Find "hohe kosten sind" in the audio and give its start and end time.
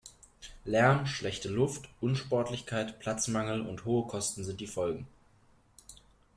3.85-4.59